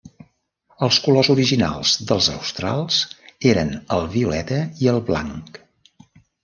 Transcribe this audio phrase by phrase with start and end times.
[0.87, 2.99] Els colors originals dels Australs
[3.53, 5.67] eren el violeta i el blanc.